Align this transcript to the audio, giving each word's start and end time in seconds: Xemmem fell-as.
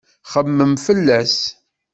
Xemmem 0.31 0.73
fell-as. 0.85 1.35